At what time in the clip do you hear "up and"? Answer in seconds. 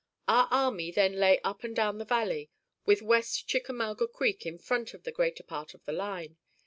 1.41-1.75